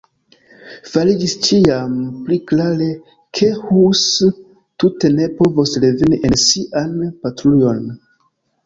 Fariĝis 0.93 1.35
ĉiam 1.47 1.93
pli 2.23 2.39
klare, 2.53 2.87
ke 3.41 3.51
Hus 3.67 4.03
tute 4.25 5.15
ne 5.21 5.29
povos 5.39 5.79
reveni 5.87 6.23
en 6.29 6.39
sian 6.49 6.99
patrujon. 7.23 7.89